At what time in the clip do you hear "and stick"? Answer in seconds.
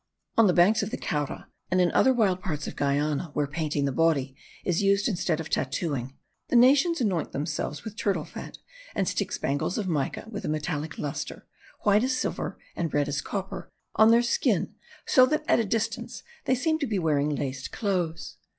8.95-9.31